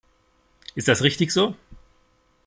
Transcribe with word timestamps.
Ist 0.73 0.87
das 0.87 1.03
richtig 1.03 1.29
so? 1.31 1.55